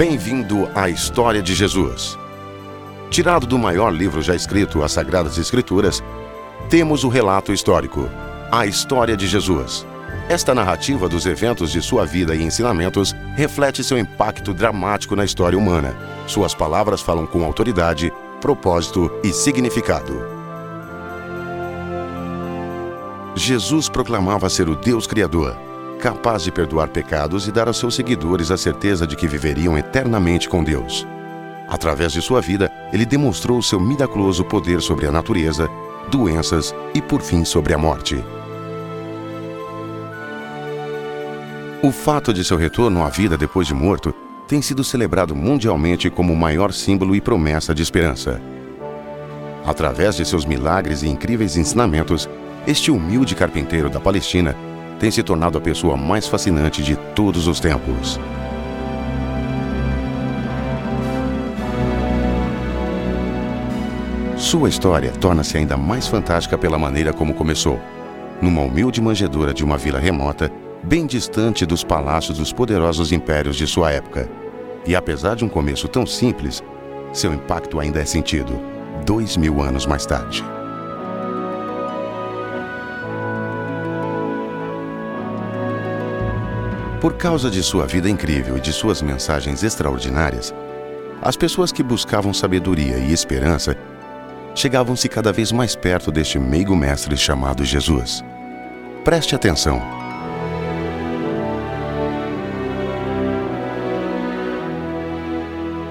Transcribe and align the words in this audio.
Bem-vindo 0.00 0.66
à 0.74 0.88
história 0.88 1.42
de 1.42 1.54
Jesus. 1.54 2.18
Tirado 3.10 3.46
do 3.46 3.58
maior 3.58 3.90
livro 3.90 4.22
já 4.22 4.34
escrito, 4.34 4.82
as 4.82 4.92
Sagradas 4.92 5.36
Escrituras, 5.36 6.02
temos 6.70 7.04
o 7.04 7.10
relato 7.10 7.52
histórico, 7.52 8.08
a 8.50 8.64
história 8.64 9.14
de 9.14 9.26
Jesus. 9.26 9.86
Esta 10.26 10.54
narrativa 10.54 11.06
dos 11.06 11.26
eventos 11.26 11.70
de 11.70 11.82
sua 11.82 12.06
vida 12.06 12.34
e 12.34 12.42
ensinamentos 12.42 13.14
reflete 13.36 13.84
seu 13.84 13.98
impacto 13.98 14.54
dramático 14.54 15.14
na 15.14 15.22
história 15.22 15.58
humana. 15.58 15.94
Suas 16.26 16.54
palavras 16.54 17.02
falam 17.02 17.26
com 17.26 17.44
autoridade, 17.44 18.10
propósito 18.40 19.12
e 19.22 19.34
significado. 19.34 20.18
Jesus 23.34 23.90
proclamava 23.90 24.48
ser 24.48 24.66
o 24.66 24.76
Deus 24.76 25.06
Criador, 25.06 25.54
capaz 26.00 26.42
de 26.42 26.50
perdoar 26.50 26.88
pecados 26.88 27.46
e 27.46 27.52
dar 27.52 27.68
aos 27.68 27.78
seus 27.78 27.94
seguidores 27.94 28.50
a 28.50 28.56
certeza 28.56 29.06
de 29.06 29.14
que 29.14 29.28
viveriam 29.28 29.76
eternamente 29.78 30.48
com 30.48 30.64
Deus. 30.64 31.06
Através 31.68 32.12
de 32.12 32.20
sua 32.20 32.40
vida, 32.40 32.72
ele 32.92 33.06
demonstrou 33.06 33.62
seu 33.62 33.78
miraculoso 33.78 34.44
poder 34.44 34.80
sobre 34.80 35.06
a 35.06 35.12
natureza, 35.12 35.68
doenças 36.10 36.74
e, 36.94 37.00
por 37.00 37.20
fim, 37.20 37.44
sobre 37.44 37.72
a 37.74 37.78
morte. 37.78 38.24
O 41.82 41.92
fato 41.92 42.34
de 42.34 42.44
seu 42.44 42.56
retorno 42.56 43.04
à 43.04 43.08
vida 43.08 43.38
depois 43.38 43.66
de 43.66 43.74
morto 43.74 44.12
tem 44.48 44.60
sido 44.60 44.82
celebrado 44.82 45.36
mundialmente 45.36 46.10
como 46.10 46.32
o 46.32 46.36
maior 46.36 46.72
símbolo 46.72 47.14
e 47.14 47.20
promessa 47.20 47.72
de 47.72 47.82
esperança. 47.82 48.40
Através 49.64 50.16
de 50.16 50.24
seus 50.24 50.44
milagres 50.44 51.02
e 51.02 51.08
incríveis 51.08 51.56
ensinamentos, 51.56 52.28
este 52.66 52.90
humilde 52.90 53.34
carpinteiro 53.34 53.88
da 53.88 54.00
Palestina 54.00 54.56
tem 55.00 55.10
se 55.10 55.22
tornado 55.22 55.56
a 55.56 55.60
pessoa 55.60 55.96
mais 55.96 56.28
fascinante 56.28 56.82
de 56.82 56.94
todos 56.94 57.48
os 57.48 57.58
tempos. 57.58 58.20
Sua 64.36 64.68
história 64.68 65.10
torna-se 65.12 65.56
ainda 65.56 65.76
mais 65.76 66.06
fantástica 66.06 66.58
pela 66.58 66.78
maneira 66.78 67.14
como 67.14 67.32
começou. 67.32 67.80
Numa 68.42 68.60
humilde 68.60 69.00
manjedoura 69.00 69.54
de 69.54 69.64
uma 69.64 69.78
vila 69.78 69.98
remota, 69.98 70.52
bem 70.82 71.06
distante 71.06 71.64
dos 71.64 71.82
palácios 71.82 72.36
dos 72.36 72.52
poderosos 72.52 73.10
impérios 73.10 73.56
de 73.56 73.66
sua 73.66 73.90
época. 73.90 74.28
E 74.86 74.94
apesar 74.94 75.34
de 75.34 75.44
um 75.44 75.48
começo 75.48 75.88
tão 75.88 76.04
simples, 76.04 76.62
seu 77.12 77.32
impacto 77.32 77.80
ainda 77.80 78.00
é 78.00 78.04
sentido, 78.04 78.60
dois 79.06 79.36
mil 79.36 79.62
anos 79.62 79.86
mais 79.86 80.04
tarde. 80.04 80.44
Por 87.00 87.14
causa 87.14 87.50
de 87.50 87.62
sua 87.62 87.86
vida 87.86 88.10
incrível 88.10 88.58
e 88.58 88.60
de 88.60 88.74
suas 88.74 89.00
mensagens 89.00 89.62
extraordinárias, 89.62 90.54
as 91.22 91.34
pessoas 91.34 91.72
que 91.72 91.82
buscavam 91.82 92.34
sabedoria 92.34 92.98
e 92.98 93.10
esperança 93.10 93.74
chegavam-se 94.54 95.08
cada 95.08 95.32
vez 95.32 95.50
mais 95.50 95.74
perto 95.74 96.12
deste 96.12 96.38
meigo 96.38 96.76
mestre 96.76 97.16
chamado 97.16 97.64
Jesus. 97.64 98.22
Preste 99.02 99.34
atenção. 99.34 99.80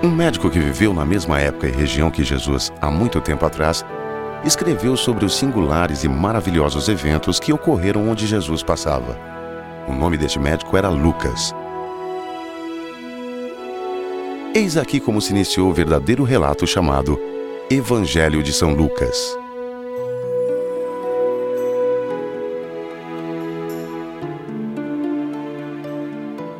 Um 0.03 0.11
médico 0.11 0.47
que 0.47 0.59
viveu 0.59 0.93
na 0.93 1.05
mesma 1.05 1.39
época 1.39 1.67
e 1.67 1.71
região 1.71 2.11
que 2.11 2.23
Jesus 2.23 2.71
há 2.79 2.91
muito 2.91 3.19
tempo 3.19 3.47
atrás 3.47 3.83
escreveu 4.45 4.95
sobre 4.95 5.25
os 5.25 5.35
singulares 5.35 6.03
e 6.03 6.07
maravilhosos 6.07 6.87
eventos 6.87 7.39
que 7.39 7.51
ocorreram 7.51 8.07
onde 8.07 8.27
Jesus 8.27 8.61
passava. 8.61 9.38
O 9.89 9.93
nome 9.93 10.19
deste 10.19 10.37
médico 10.37 10.77
era 10.77 10.87
Lucas. 10.87 11.51
Eis 14.53 14.77
aqui 14.77 14.99
como 14.99 15.19
se 15.19 15.31
iniciou 15.31 15.67
o 15.67 15.73
verdadeiro 15.73 16.23
relato 16.23 16.67
chamado 16.67 17.19
Evangelho 17.71 18.43
de 18.43 18.53
São 18.53 18.75
Lucas. 18.75 19.35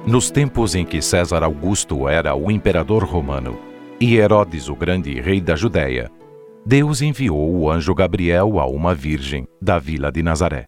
Nos 0.07 0.31
tempos 0.31 0.73
em 0.73 0.83
que 0.83 0.99
César 0.99 1.43
Augusto 1.43 2.09
era 2.09 2.35
o 2.35 2.49
imperador 2.49 3.03
romano 3.03 3.59
e 4.01 4.15
Herodes 4.15 4.67
o 4.69 4.75
grande 4.75 5.21
rei 5.21 5.39
da 5.39 5.55
Judéia, 5.55 6.09
Deus 6.65 6.99
enviou 6.99 7.47
o 7.47 7.69
anjo 7.69 7.93
Gabriel 7.93 8.59
a 8.59 8.65
uma 8.65 8.95
virgem 8.95 9.47
da 9.61 9.77
vila 9.77 10.11
de 10.11 10.23
Nazaré. 10.23 10.65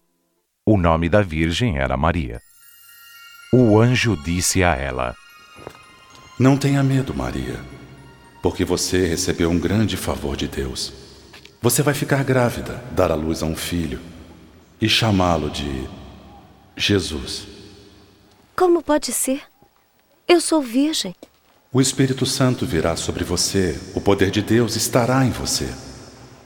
O 0.64 0.76
nome 0.76 1.08
da 1.08 1.22
virgem 1.22 1.78
era 1.78 1.96
Maria. 1.96 2.40
O 3.54 3.78
anjo 3.78 4.16
disse 4.16 4.64
a 4.64 4.74
ela: 4.74 5.14
Não 6.38 6.56
tenha 6.56 6.82
medo, 6.82 7.12
Maria, 7.12 7.60
porque 8.42 8.64
você 8.64 9.06
recebeu 9.06 9.50
um 9.50 9.58
grande 9.58 9.94
favor 9.94 10.38
de 10.38 10.48
Deus. 10.48 10.90
Você 11.60 11.82
vai 11.82 11.92
ficar 11.92 12.24
grávida, 12.24 12.82
dar 12.92 13.12
à 13.12 13.14
luz 13.14 13.42
a 13.42 13.46
um 13.46 13.54
filho 13.54 14.00
e 14.80 14.88
chamá-lo 14.88 15.50
de 15.50 15.86
Jesus. 16.74 17.46
Como 18.56 18.82
pode 18.82 19.12
ser? 19.12 19.42
Eu 20.26 20.40
sou 20.40 20.62
virgem. 20.62 21.14
O 21.70 21.78
Espírito 21.78 22.24
Santo 22.24 22.64
virá 22.64 22.96
sobre 22.96 23.22
você, 23.22 23.78
o 23.94 24.00
poder 24.00 24.30
de 24.30 24.40
Deus 24.40 24.76
estará 24.76 25.26
em 25.26 25.30
você. 25.30 25.68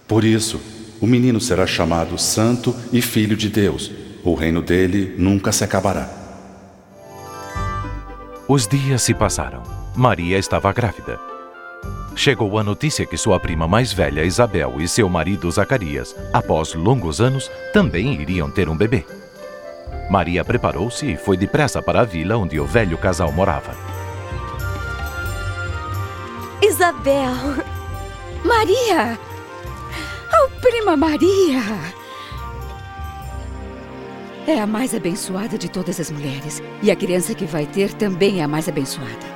Por 0.08 0.24
isso, 0.24 0.60
o 1.00 1.06
menino 1.06 1.40
será 1.40 1.68
chamado 1.68 2.18
Santo 2.18 2.74
e 2.92 3.00
Filho 3.00 3.36
de 3.36 3.48
Deus. 3.48 3.92
O 4.24 4.34
reino 4.34 4.60
dele 4.60 5.14
nunca 5.16 5.52
se 5.52 5.62
acabará. 5.62 6.25
Os 8.48 8.68
dias 8.68 9.02
se 9.02 9.12
passaram. 9.12 9.62
Maria 9.96 10.38
estava 10.38 10.72
grávida. 10.72 11.18
Chegou 12.14 12.56
a 12.58 12.62
notícia 12.62 13.04
que 13.04 13.16
sua 13.16 13.40
prima 13.40 13.66
mais 13.66 13.92
velha, 13.92 14.24
Isabel, 14.24 14.74
e 14.78 14.86
seu 14.86 15.08
marido 15.08 15.50
Zacarias, 15.50 16.14
após 16.32 16.72
longos 16.72 17.20
anos, 17.20 17.50
também 17.72 18.14
iriam 18.14 18.48
ter 18.48 18.68
um 18.68 18.76
bebê. 18.76 19.04
Maria 20.08 20.44
preparou-se 20.44 21.04
e 21.04 21.16
foi 21.16 21.36
depressa 21.36 21.82
para 21.82 22.02
a 22.02 22.04
vila 22.04 22.36
onde 22.36 22.60
o 22.60 22.64
velho 22.64 22.96
casal 22.96 23.32
morava. 23.32 23.74
Isabel! 26.62 27.34
Maria! 28.44 29.18
Oh, 30.32 30.60
prima 30.60 30.96
Maria! 30.96 31.95
É 34.46 34.60
a 34.60 34.66
mais 34.66 34.94
abençoada 34.94 35.58
de 35.58 35.68
todas 35.68 35.98
as 35.98 36.08
mulheres. 36.08 36.62
E 36.80 36.90
a 36.90 36.94
criança 36.94 37.34
que 37.34 37.44
vai 37.44 37.66
ter 37.66 37.92
também 37.92 38.40
é 38.40 38.44
a 38.44 38.48
mais 38.48 38.68
abençoada. 38.68 39.26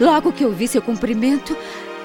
Logo 0.00 0.30
que 0.30 0.44
ouvi 0.44 0.68
seu 0.68 0.80
cumprimento, 0.80 1.56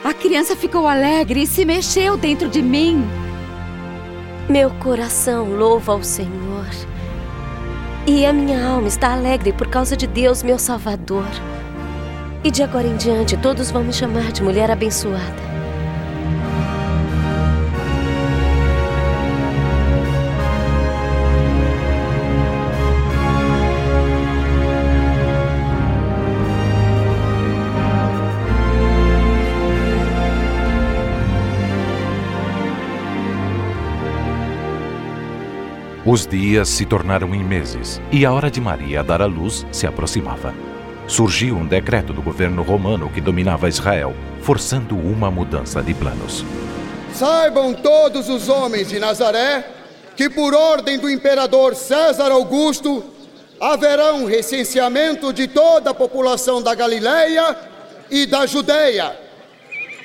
a 0.04 0.16
criança 0.16 0.56
ficou 0.56 0.88
alegre 0.88 1.44
e 1.44 1.48
se 1.48 1.64
mexeu 1.64 2.18
dentro 2.18 2.50
de 2.50 2.60
mim. 2.60 3.04
Meu 4.50 4.72
coração 4.72 5.56
louva 5.56 5.92
ao 5.92 6.02
Senhor. 6.02 6.66
E 8.08 8.26
a 8.26 8.34
minha 8.34 8.66
alma 8.66 8.88
está 8.88 9.14
alegre 9.14 9.54
por 9.54 9.68
causa 9.68 9.96
de 9.96 10.08
Deus, 10.08 10.42
meu 10.42 10.58
Salvador. 10.58 11.28
E 12.44 12.50
de 12.50 12.64
agora 12.64 12.88
em 12.88 12.98
diante, 12.98 13.38
todos 13.38 13.70
vão 13.70 13.84
me 13.84 13.94
chamar 13.94 14.32
de 14.32 14.42
mulher 14.42 14.72
abençoada. 14.72 15.53
Os 36.14 36.28
dias 36.28 36.70
se 36.70 36.86
tornaram 36.86 37.34
em 37.34 37.44
meses 37.44 38.00
e 38.12 38.24
a 38.24 38.32
hora 38.32 38.52
de 38.52 38.62
Maria 38.62 39.04
dar 39.04 39.20
à 39.20 39.26
luz 39.26 39.66
se 39.72 39.88
aproximava. 39.88 40.54
Surgiu 41.08 41.56
um 41.56 41.66
decreto 41.66 42.14
do 42.14 42.22
governo 42.22 42.62
romano 42.62 43.10
que 43.10 43.20
dominava 43.20 43.68
Israel, 43.68 44.14
forçando 44.40 44.96
uma 44.96 45.32
mudança 45.32 45.82
de 45.82 45.92
planos. 45.92 46.46
Saibam 47.16 47.74
todos 47.74 48.30
os 48.30 48.48
homens 48.48 48.90
de 48.90 49.00
Nazaré 49.00 49.68
que, 50.16 50.30
por 50.30 50.54
ordem 50.54 51.00
do 51.00 51.10
imperador 51.10 51.74
César 51.74 52.32
Augusto, 52.32 53.04
haverá 53.60 54.14
um 54.14 54.26
recenseamento 54.26 55.34
de 55.34 55.48
toda 55.48 55.90
a 55.90 55.96
população 55.96 56.62
da 56.62 56.76
Galileia 56.76 57.58
e 58.12 58.28
da 58.28 58.46
Judéia 58.46 59.23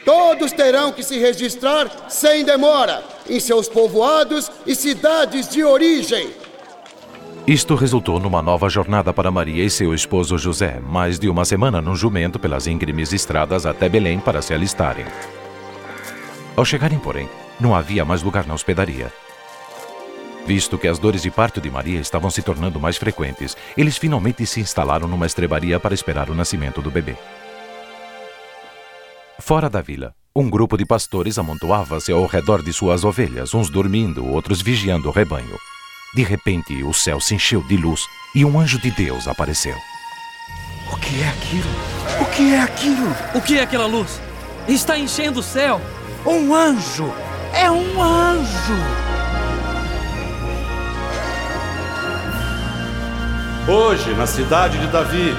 Todos 0.08 0.52
terão 0.52 0.90
que 0.90 1.02
se 1.02 1.18
registrar 1.18 1.86
sem 2.08 2.42
demora 2.42 3.04
em 3.28 3.38
seus 3.38 3.68
povoados 3.68 4.50
e 4.66 4.74
cidades 4.74 5.46
de 5.50 5.62
origem. 5.62 6.30
Isto 7.46 7.74
resultou 7.74 8.18
numa 8.18 8.40
nova 8.40 8.70
jornada 8.70 9.12
para 9.12 9.30
Maria 9.30 9.62
e 9.62 9.68
seu 9.68 9.92
esposo 9.92 10.38
José, 10.38 10.80
mais 10.80 11.18
de 11.18 11.28
uma 11.28 11.44
semana 11.44 11.82
num 11.82 11.94
jumento 11.94 12.38
pelas 12.38 12.66
íngremes 12.66 13.12
estradas 13.12 13.66
até 13.66 13.86
Belém 13.86 14.18
para 14.18 14.40
se 14.40 14.54
alistarem. 14.54 15.04
Ao 16.56 16.64
chegarem, 16.64 16.98
porém, 16.98 17.28
não 17.60 17.74
havia 17.74 18.02
mais 18.02 18.22
lugar 18.22 18.46
na 18.46 18.54
hospedaria. 18.54 19.12
Visto 20.46 20.78
que 20.78 20.88
as 20.88 20.98
dores 20.98 21.20
de 21.20 21.30
parto 21.30 21.60
de 21.60 21.70
Maria 21.70 22.00
estavam 22.00 22.30
se 22.30 22.40
tornando 22.40 22.80
mais 22.80 22.96
frequentes, 22.96 23.54
eles 23.76 23.98
finalmente 23.98 24.46
se 24.46 24.58
instalaram 24.58 25.06
numa 25.06 25.26
estrebaria 25.26 25.78
para 25.78 25.92
esperar 25.92 26.30
o 26.30 26.34
nascimento 26.34 26.80
do 26.80 26.90
bebê. 26.90 27.14
Fora 29.40 29.70
da 29.70 29.80
vila, 29.80 30.14
um 30.34 30.50
grupo 30.50 30.76
de 30.76 30.84
pastores 30.84 31.38
amontoava-se 31.38 32.10
ao 32.10 32.26
redor 32.26 32.60
de 32.62 32.72
suas 32.72 33.04
ovelhas, 33.04 33.54
uns 33.54 33.70
dormindo, 33.70 34.26
outros 34.26 34.60
vigiando 34.60 35.08
o 35.08 35.12
rebanho. 35.12 35.56
De 36.14 36.22
repente, 36.22 36.82
o 36.82 36.92
céu 36.92 37.20
se 37.20 37.36
encheu 37.36 37.62
de 37.62 37.76
luz 37.76 38.04
e 38.34 38.44
um 38.44 38.58
anjo 38.58 38.80
de 38.80 38.90
Deus 38.90 39.28
apareceu. 39.28 39.76
O 40.92 40.96
que 40.96 41.22
é 41.22 41.28
aquilo? 41.28 41.70
O 42.20 42.24
que 42.34 42.52
é 42.52 42.60
aquilo? 42.60 43.16
O 43.34 43.40
que 43.40 43.58
é 43.58 43.62
aquela 43.62 43.86
luz? 43.86 44.20
Está 44.66 44.98
enchendo 44.98 45.40
o 45.40 45.42
céu. 45.42 45.80
Um 46.26 46.54
anjo! 46.54 47.12
É 47.54 47.70
um 47.70 48.02
anjo! 48.02 48.74
Hoje, 53.68 54.14
na 54.14 54.26
cidade 54.26 54.78
de 54.78 54.86
Davi, 54.88 55.32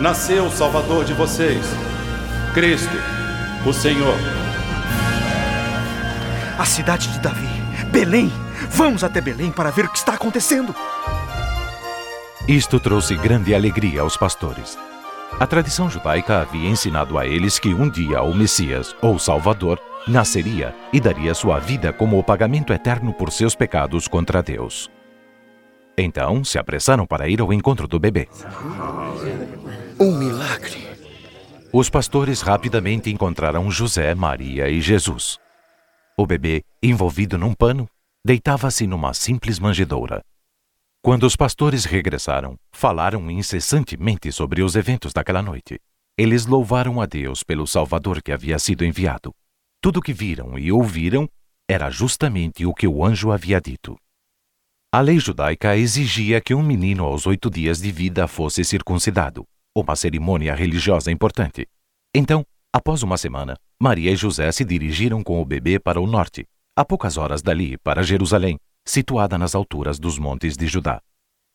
nasceu 0.00 0.46
o 0.46 0.50
Salvador 0.50 1.04
de 1.04 1.12
vocês, 1.12 1.64
Cristo, 2.54 2.96
o 3.66 3.72
Senhor. 3.72 4.14
A 6.58 6.64
cidade 6.64 7.08
de 7.08 7.18
Davi, 7.20 7.48
Belém. 7.90 8.30
Vamos 8.70 9.04
até 9.04 9.20
Belém 9.20 9.50
para 9.50 9.70
ver 9.70 9.86
o 9.86 9.90
que 9.90 9.98
está 9.98 10.14
acontecendo. 10.14 10.74
Isto 12.46 12.80
trouxe 12.80 13.14
grande 13.14 13.54
alegria 13.54 14.00
aos 14.00 14.16
pastores. 14.16 14.78
A 15.38 15.46
tradição 15.46 15.90
judaica 15.90 16.40
havia 16.40 16.68
ensinado 16.68 17.18
a 17.18 17.26
eles 17.26 17.58
que 17.58 17.74
um 17.74 17.88
dia 17.88 18.22
o 18.22 18.34
Messias, 18.34 18.96
ou 19.02 19.18
Salvador, 19.18 19.78
nasceria 20.06 20.74
e 20.92 21.00
daria 21.00 21.34
sua 21.34 21.58
vida 21.58 21.92
como 21.92 22.18
o 22.18 22.24
pagamento 22.24 22.72
eterno 22.72 23.12
por 23.12 23.30
seus 23.30 23.54
pecados 23.54 24.08
contra 24.08 24.42
Deus. 24.42 24.90
Então 25.96 26.42
se 26.42 26.58
apressaram 26.58 27.06
para 27.06 27.28
ir 27.28 27.40
ao 27.40 27.52
encontro 27.52 27.86
do 27.86 27.98
bebê. 27.98 28.28
Um 30.00 30.16
milagre. 30.16 30.97
Os 31.70 31.90
pastores 31.90 32.40
rapidamente 32.40 33.10
encontraram 33.10 33.70
José, 33.70 34.14
Maria 34.14 34.70
e 34.70 34.80
Jesus. 34.80 35.38
O 36.16 36.26
bebê, 36.26 36.64
envolvido 36.82 37.36
num 37.36 37.52
pano, 37.52 37.86
deitava-se 38.24 38.86
numa 38.86 39.12
simples 39.12 39.58
manjedoura. 39.58 40.22
Quando 41.02 41.24
os 41.24 41.36
pastores 41.36 41.84
regressaram, 41.84 42.56
falaram 42.72 43.30
incessantemente 43.30 44.32
sobre 44.32 44.62
os 44.62 44.76
eventos 44.76 45.12
daquela 45.12 45.42
noite. 45.42 45.78
Eles 46.16 46.46
louvaram 46.46 47.02
a 47.02 47.06
Deus 47.06 47.42
pelo 47.42 47.66
Salvador 47.66 48.22
que 48.22 48.32
havia 48.32 48.58
sido 48.58 48.82
enviado. 48.82 49.30
Tudo 49.78 49.98
o 49.98 50.02
que 50.02 50.14
viram 50.14 50.58
e 50.58 50.72
ouviram 50.72 51.28
era 51.68 51.90
justamente 51.90 52.64
o 52.64 52.72
que 52.72 52.88
o 52.88 53.04
anjo 53.04 53.30
havia 53.30 53.60
dito. 53.60 53.94
A 54.90 55.02
lei 55.02 55.20
judaica 55.20 55.76
exigia 55.76 56.40
que 56.40 56.54
um 56.54 56.62
menino 56.62 57.04
aos 57.04 57.26
oito 57.26 57.50
dias 57.50 57.82
de 57.82 57.92
vida 57.92 58.26
fosse 58.26 58.64
circuncidado, 58.64 59.44
uma 59.80 59.96
cerimônia 59.96 60.54
religiosa 60.54 61.10
importante. 61.10 61.66
Então, 62.14 62.44
após 62.72 63.02
uma 63.02 63.16
semana, 63.16 63.56
Maria 63.80 64.10
e 64.10 64.16
José 64.16 64.50
se 64.52 64.64
dirigiram 64.64 65.22
com 65.22 65.40
o 65.40 65.44
bebê 65.44 65.78
para 65.78 66.00
o 66.00 66.06
norte, 66.06 66.44
a 66.76 66.84
poucas 66.84 67.16
horas 67.16 67.42
dali, 67.42 67.76
para 67.78 68.02
Jerusalém, 68.02 68.58
situada 68.86 69.36
nas 69.36 69.54
alturas 69.54 69.98
dos 69.98 70.18
montes 70.18 70.56
de 70.56 70.66
Judá. 70.66 71.00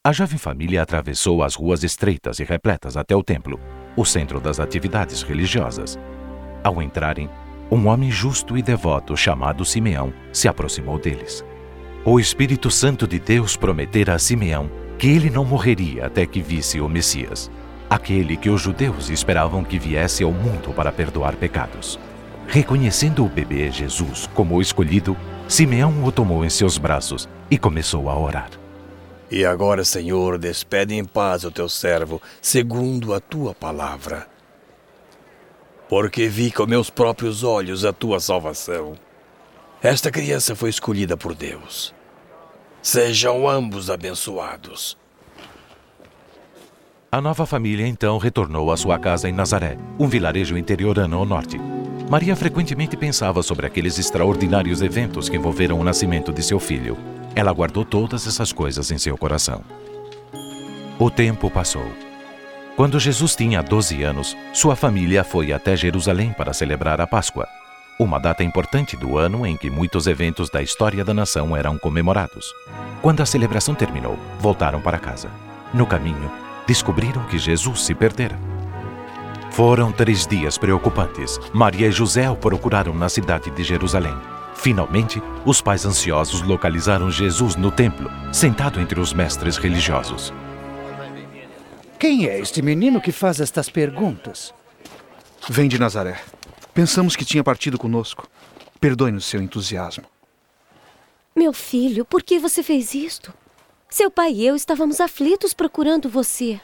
A 0.05 0.11
jovem 0.11 0.37
família 0.37 0.81
atravessou 0.81 1.41
as 1.41 1.55
ruas 1.55 1.83
estreitas 1.83 2.39
e 2.39 2.43
repletas 2.43 2.97
até 2.97 3.15
o 3.15 3.23
templo, 3.23 3.59
o 3.95 4.03
centro 4.03 4.39
das 4.39 4.59
atividades 4.59 5.21
religiosas. 5.21 5.97
Ao 6.63 6.81
entrarem, 6.81 7.29
um 7.71 7.87
homem 7.87 8.11
justo 8.11 8.57
e 8.57 8.61
devoto 8.61 9.15
chamado 9.15 9.63
Simeão 9.63 10.13
se 10.31 10.47
aproximou 10.47 10.99
deles. 10.99 11.43
O 12.05 12.19
Espírito 12.19 12.69
Santo 12.69 13.07
de 13.07 13.17
Deus 13.17 13.55
prometera 13.55 14.13
a 14.13 14.19
Simeão 14.19 14.69
que 14.99 15.07
ele 15.07 15.29
não 15.29 15.45
morreria 15.45 16.05
até 16.05 16.25
que 16.25 16.41
visse 16.41 16.79
o 16.79 16.89
Messias, 16.89 17.49
aquele 17.93 18.35
que 18.35 18.49
os 18.49 18.59
judeus 18.59 19.09
esperavam 19.09 19.63
que 19.63 19.77
viesse 19.77 20.23
ao 20.23 20.31
mundo 20.31 20.73
para 20.73 20.91
perdoar 20.91 21.35
pecados. 21.35 21.99
Reconhecendo 22.47 23.23
o 23.23 23.29
bebê 23.29 23.69
Jesus 23.69 24.27
como 24.33 24.55
o 24.55 24.61
escolhido, 24.61 25.15
Simeão 25.47 26.03
o 26.03 26.11
tomou 26.11 26.43
em 26.43 26.49
seus 26.49 26.77
braços 26.77 27.29
e 27.51 27.57
começou 27.57 28.09
a 28.09 28.17
orar. 28.17 28.49
E 29.29 29.45
agora, 29.45 29.85
Senhor, 29.85 30.37
despede 30.39 30.95
em 30.95 31.05
paz 31.05 31.43
o 31.43 31.51
teu 31.51 31.69
servo, 31.69 32.21
segundo 32.41 33.13
a 33.13 33.19
tua 33.19 33.53
palavra. 33.53 34.27
Porque 35.87 36.27
vi 36.27 36.51
com 36.51 36.65
meus 36.65 36.89
próprios 36.89 37.43
olhos 37.43 37.85
a 37.85 37.93
tua 37.93 38.19
salvação. 38.19 38.93
Esta 39.81 40.09
criança 40.09 40.55
foi 40.55 40.69
escolhida 40.69 41.15
por 41.15 41.35
Deus. 41.35 41.93
Sejam 42.81 43.47
ambos 43.47 43.89
abençoados. 43.89 44.97
A 47.13 47.21
nova 47.21 47.45
família 47.45 47.85
então 47.85 48.17
retornou 48.17 48.71
à 48.71 48.75
sua 48.75 48.97
casa 48.97 49.29
em 49.29 49.31
Nazaré, 49.31 49.77
um 49.99 50.07
vilarejo 50.07 50.57
interiorano 50.57 51.15
ao 51.15 51.23
norte. 51.23 51.61
Maria 52.09 52.35
frequentemente 52.35 52.97
pensava 52.97 53.43
sobre 53.43 53.67
aqueles 53.67 53.99
extraordinários 53.99 54.81
eventos 54.81 55.29
que 55.29 55.37
envolveram 55.37 55.79
o 55.79 55.83
nascimento 55.83 56.33
de 56.33 56.41
seu 56.41 56.59
filho. 56.59 56.97
Ela 57.35 57.53
guardou 57.53 57.85
todas 57.85 58.25
essas 58.25 58.51
coisas 58.51 58.89
em 58.89 58.97
seu 58.97 59.15
coração. 59.15 59.61
O 60.97 61.11
tempo 61.11 61.51
passou. 61.51 61.85
Quando 62.75 62.99
Jesus 62.99 63.35
tinha 63.35 63.61
12 63.61 64.01
anos, 64.01 64.35
sua 64.51 64.75
família 64.75 65.23
foi 65.23 65.53
até 65.53 65.77
Jerusalém 65.77 66.33
para 66.33 66.51
celebrar 66.51 66.99
a 66.99 67.05
Páscoa, 67.05 67.47
uma 67.99 68.17
data 68.17 68.43
importante 68.43 68.97
do 68.97 69.19
ano 69.19 69.45
em 69.45 69.55
que 69.55 69.69
muitos 69.69 70.07
eventos 70.07 70.49
da 70.49 70.63
história 70.63 71.05
da 71.05 71.13
nação 71.13 71.55
eram 71.55 71.77
comemorados. 71.77 72.51
Quando 73.03 73.21
a 73.21 73.25
celebração 73.27 73.75
terminou, 73.75 74.17
voltaram 74.39 74.81
para 74.81 74.97
casa. 74.97 75.29
No 75.71 75.85
caminho, 75.85 76.31
descobriram 76.67 77.23
que 77.25 77.37
Jesus 77.37 77.85
se 77.85 77.93
perdera. 77.93 78.39
Foram 79.51 79.91
três 79.91 80.25
dias 80.25 80.57
preocupantes. 80.57 81.39
Maria 81.53 81.87
e 81.87 81.91
José 81.91 82.29
o 82.29 82.35
procuraram 82.35 82.93
na 82.93 83.07
cidade 83.07 83.51
de 83.51 83.63
Jerusalém. 83.63 84.15
Finalmente, 84.55 85.21
os 85.45 85.61
pais 85.61 85.85
ansiosos 85.85 86.41
localizaram 86.41 87.11
Jesus 87.11 87.55
no 87.55 87.71
templo, 87.71 88.09
sentado 88.31 88.79
entre 88.79 88.99
os 88.99 89.13
mestres 89.13 89.57
religiosos. 89.57 90.33
Quem 91.99 92.27
é 92.27 92.39
este 92.39 92.61
menino 92.61 92.99
que 92.99 93.11
faz 93.11 93.39
estas 93.39 93.69
perguntas? 93.69 94.53
Vem 95.49 95.67
de 95.67 95.79
Nazaré. 95.79 96.19
Pensamos 96.73 97.15
que 97.15 97.25
tinha 97.25 97.43
partido 97.43 97.77
conosco. 97.77 98.27
Perdoe-nos 98.79 99.25
seu 99.25 99.41
entusiasmo. 99.41 100.05
Meu 101.35 101.53
filho, 101.53 102.05
por 102.05 102.23
que 102.23 102.39
você 102.39 102.63
fez 102.63 102.93
isto? 102.93 103.33
Seu 103.93 104.09
pai 104.09 104.33
e 104.33 104.43
eu 104.47 104.55
estávamos 104.55 104.99
aflitos 104.99 105.53
procurando 105.53 106.09
você. 106.09 106.59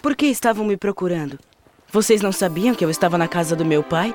Por 0.00 0.14
que 0.14 0.26
estavam 0.26 0.64
me 0.64 0.76
procurando? 0.76 1.36
Vocês 1.90 2.22
não 2.22 2.30
sabiam 2.30 2.76
que 2.76 2.84
eu 2.84 2.90
estava 2.90 3.18
na 3.18 3.26
casa 3.26 3.56
do 3.56 3.64
meu 3.64 3.82
pai? 3.82 4.14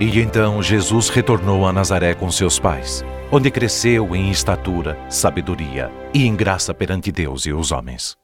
E 0.00 0.18
então 0.18 0.60
Jesus 0.60 1.10
retornou 1.10 1.64
a 1.64 1.72
Nazaré 1.72 2.12
com 2.12 2.28
seus 2.28 2.58
pais, 2.58 3.04
onde 3.30 3.52
cresceu 3.52 4.16
em 4.16 4.32
estatura, 4.32 4.98
sabedoria 5.08 5.88
e 6.12 6.26
em 6.26 6.34
graça 6.34 6.74
perante 6.74 7.12
Deus 7.12 7.46
e 7.46 7.52
os 7.52 7.70
homens. 7.70 8.16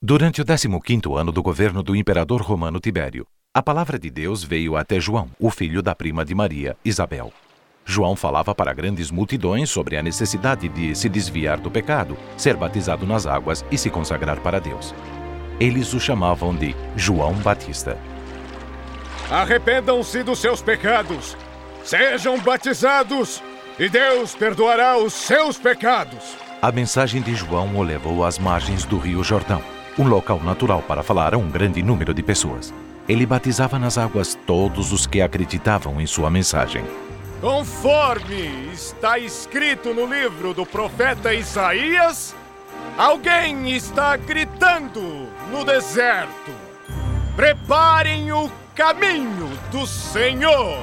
Durante 0.00 0.40
o 0.40 0.46
15º 0.46 1.14
ano 1.14 1.30
do 1.30 1.42
governo 1.42 1.82
do 1.82 1.94
imperador 1.94 2.40
romano 2.40 2.80
Tibério, 2.80 3.26
a 3.52 3.62
palavra 3.62 3.98
de 3.98 4.08
Deus 4.08 4.42
veio 4.42 4.76
até 4.76 4.98
João, 4.98 5.28
o 5.38 5.50
filho 5.50 5.82
da 5.82 5.94
prima 5.94 6.24
de 6.24 6.34
Maria, 6.34 6.74
Isabel. 6.82 7.30
João 7.84 8.16
falava 8.16 8.54
para 8.54 8.72
grandes 8.72 9.10
multidões 9.10 9.68
sobre 9.68 9.96
a 9.96 10.02
necessidade 10.02 10.68
de 10.68 10.94
se 10.94 11.08
desviar 11.08 11.60
do 11.60 11.70
pecado, 11.70 12.16
ser 12.36 12.56
batizado 12.56 13.06
nas 13.06 13.26
águas 13.26 13.64
e 13.70 13.76
se 13.76 13.90
consagrar 13.90 14.40
para 14.40 14.58
Deus. 14.58 14.94
Eles 15.60 15.92
o 15.92 16.00
chamavam 16.00 16.54
de 16.54 16.74
João 16.96 17.34
Batista. 17.34 17.98
Arrependam-se 19.30 20.22
dos 20.22 20.38
seus 20.38 20.62
pecados, 20.62 21.36
sejam 21.84 22.38
batizados, 22.40 23.42
e 23.78 23.88
Deus 23.88 24.34
perdoará 24.34 24.96
os 24.96 25.12
seus 25.12 25.58
pecados. 25.58 26.36
A 26.62 26.72
mensagem 26.72 27.20
de 27.20 27.34
João 27.34 27.76
o 27.76 27.82
levou 27.82 28.24
às 28.24 28.38
margens 28.38 28.84
do 28.84 28.98
Rio 28.98 29.22
Jordão, 29.22 29.62
um 29.98 30.08
local 30.08 30.40
natural 30.42 30.82
para 30.82 31.02
falar 31.02 31.34
a 31.34 31.38
um 31.38 31.50
grande 31.50 31.82
número 31.82 32.14
de 32.14 32.22
pessoas. 32.22 32.72
Ele 33.08 33.26
batizava 33.26 33.78
nas 33.78 33.98
águas 33.98 34.38
todos 34.46 34.92
os 34.92 35.06
que 35.06 35.20
acreditavam 35.20 36.00
em 36.00 36.06
sua 36.06 36.30
mensagem. 36.30 36.84
Conforme 37.44 38.70
está 38.72 39.18
escrito 39.18 39.92
no 39.92 40.06
livro 40.06 40.54
do 40.54 40.64
profeta 40.64 41.34
Isaías, 41.34 42.34
alguém 42.96 43.70
está 43.70 44.16
gritando 44.16 45.28
no 45.50 45.62
deserto: 45.62 46.50
Preparem 47.36 48.32
o 48.32 48.50
caminho 48.74 49.48
do 49.70 49.86
Senhor. 49.86 50.82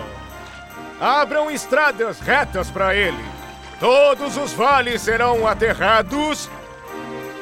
Abram 1.00 1.50
estradas 1.50 2.20
retas 2.20 2.70
para 2.70 2.94
ele. 2.94 3.26
Todos 3.80 4.38
os 4.38 4.54
vales 4.54 5.02
serão 5.02 5.48
aterrados 5.48 6.48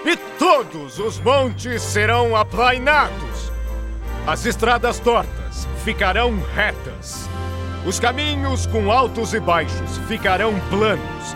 e 0.06 0.16
todos 0.16 0.98
os 0.98 1.20
montes 1.20 1.82
serão 1.82 2.38
aplainados. 2.38 3.52
As 4.26 4.46
estradas 4.46 4.98
tortas 4.98 5.68
ficarão 5.84 6.42
retas. 6.56 7.28
Os 7.86 8.00
caminhos 8.00 8.65
com 8.65 8.91
altos 8.91 9.33
e 9.33 9.39
baixos 9.39 9.98
ficarão 10.07 10.53
planos. 10.69 11.36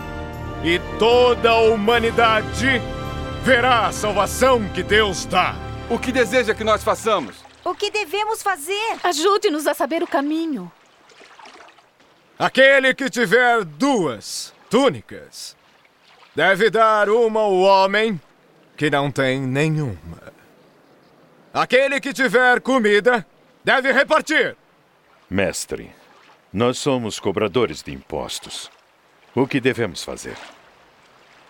E 0.62 0.78
toda 0.98 1.50
a 1.50 1.60
humanidade 1.60 2.80
verá 3.42 3.86
a 3.86 3.92
salvação 3.92 4.66
que 4.68 4.82
Deus 4.82 5.24
dá. 5.24 5.54
O 5.88 5.98
que 5.98 6.12
deseja 6.12 6.54
que 6.54 6.64
nós 6.64 6.84
façamos? 6.84 7.36
O 7.64 7.74
que 7.74 7.90
devemos 7.90 8.42
fazer? 8.42 8.96
Ajude-nos 9.02 9.66
a 9.66 9.74
saber 9.74 10.02
o 10.02 10.06
caminho. 10.06 10.70
Aquele 12.38 12.94
que 12.94 13.08
tiver 13.08 13.64
duas 13.64 14.52
túnicas 14.68 15.56
deve 16.34 16.68
dar 16.68 17.08
uma 17.08 17.40
ao 17.40 17.54
homem 17.54 18.20
que 18.76 18.90
não 18.90 19.10
tem 19.10 19.40
nenhuma. 19.40 20.34
Aquele 21.52 22.00
que 22.00 22.12
tiver 22.12 22.60
comida 22.60 23.26
deve 23.62 23.92
repartir. 23.92 24.56
Mestre, 25.30 25.94
nós 26.54 26.78
somos 26.78 27.18
cobradores 27.18 27.82
de 27.82 27.92
impostos. 27.92 28.70
O 29.34 29.44
que 29.44 29.60
devemos 29.60 30.04
fazer? 30.04 30.36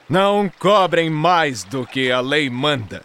Não 0.08 0.50
cobrem 0.58 1.10
mais 1.10 1.62
do 1.62 1.86
que 1.86 2.10
a 2.10 2.22
lei 2.22 2.48
manda. 2.48 3.04